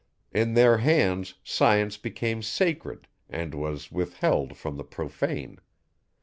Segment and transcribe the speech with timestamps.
[0.31, 5.59] In their hands science became sacred and was withheld from the profane.